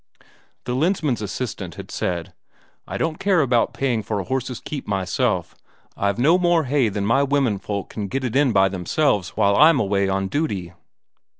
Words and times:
The 0.63 0.73
Lensmand's 0.73 1.21
assistant 1.21 1.75
had 1.75 1.91
said: 1.91 2.33
"I 2.87 2.97
don't 2.97 3.19
care 3.19 3.41
about 3.41 3.71
paying 3.71 4.01
for 4.01 4.19
a 4.19 4.23
horse's 4.23 4.59
keep 4.59 4.87
myself; 4.87 5.53
I've 5.95 6.17
no 6.17 6.39
more 6.39 6.63
hay 6.63 6.89
than 6.89 7.05
my 7.05 7.21
womenfolk 7.21 7.89
can 7.89 8.07
get 8.07 8.23
it 8.23 8.35
in 8.35 8.51
by 8.51 8.67
themselves 8.67 9.37
while 9.37 9.55
I'm 9.55 9.79
away 9.79 10.09
on 10.09 10.27
duty." 10.27 10.73